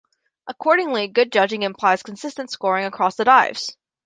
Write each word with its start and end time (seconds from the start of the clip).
Accordingly, 0.47 1.09
good 1.09 1.31
judging 1.31 1.61
implies 1.61 2.01
consistent 2.01 2.49
scoring 2.49 2.85
across 2.85 3.17
the 3.17 3.23
dives. 3.25 3.77